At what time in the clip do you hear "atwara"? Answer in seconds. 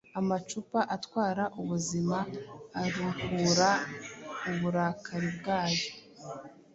0.95-1.43